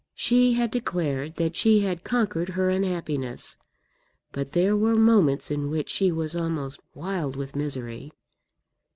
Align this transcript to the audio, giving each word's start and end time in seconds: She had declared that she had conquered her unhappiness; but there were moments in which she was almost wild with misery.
She 0.15 0.53
had 0.53 0.71
declared 0.71 1.35
that 1.35 1.55
she 1.55 1.81
had 1.81 2.03
conquered 2.03 2.49
her 2.49 2.71
unhappiness; 2.71 3.57
but 4.31 4.53
there 4.53 4.75
were 4.75 4.95
moments 4.95 5.51
in 5.51 5.69
which 5.69 5.91
she 5.91 6.11
was 6.11 6.35
almost 6.35 6.79
wild 6.95 7.35
with 7.35 7.55
misery. 7.55 8.11